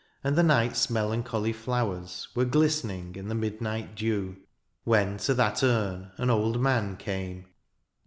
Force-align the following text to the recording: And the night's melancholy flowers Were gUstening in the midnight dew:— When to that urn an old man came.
And 0.23 0.35
the 0.35 0.41
night's 0.41 0.89
melancholy 0.89 1.53
flowers 1.53 2.27
Were 2.33 2.43
gUstening 2.47 3.15
in 3.15 3.27
the 3.27 3.35
midnight 3.35 3.93
dew:— 3.95 4.37
When 4.83 5.19
to 5.19 5.35
that 5.35 5.61
urn 5.61 6.11
an 6.17 6.31
old 6.31 6.59
man 6.59 6.97
came. 6.97 7.45